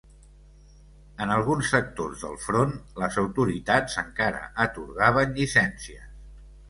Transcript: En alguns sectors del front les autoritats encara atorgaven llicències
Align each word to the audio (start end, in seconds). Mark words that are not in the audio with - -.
En 1.25 1.33
alguns 1.33 1.67
sectors 1.73 2.23
del 2.25 2.33
front 2.45 2.73
les 3.03 3.19
autoritats 3.25 4.01
encara 4.07 4.43
atorgaven 4.67 5.37
llicències 5.37 6.09